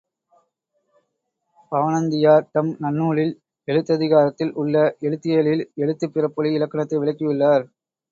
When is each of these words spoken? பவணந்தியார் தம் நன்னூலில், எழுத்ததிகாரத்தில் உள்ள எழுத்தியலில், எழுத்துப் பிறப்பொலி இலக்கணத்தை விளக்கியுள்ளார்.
பவணந்தியார் 1.71 2.47
தம் 2.51 2.71
நன்னூலில், 2.79 3.33
எழுத்ததிகாரத்தில் 3.67 4.51
உள்ள 4.53 4.75
எழுத்தியலில், 5.01 5.63
எழுத்துப் 5.75 6.13
பிறப்பொலி 6.13 6.53
இலக்கணத்தை 6.53 6.99
விளக்கியுள்ளார். 6.99 7.65